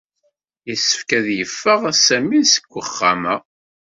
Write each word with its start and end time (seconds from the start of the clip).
Yessefk 0.67 1.09
ad 1.17 1.27
yeffeɣ 1.37 1.81
Sami 2.05 2.41
seg 2.53 2.65
uxxam-a. 2.81 3.35